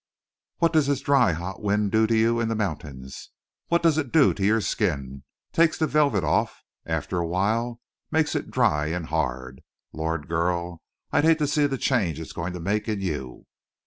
[0.57, 3.29] "What does this dry, hot wind do to you in the mountains?
[3.67, 5.21] What does it do to your skin?
[5.53, 9.61] Takes the velvet off, after a while; makes it dry and hard.
[9.93, 13.45] Lord, girl, I'd hate to see the change it's going to make in you!"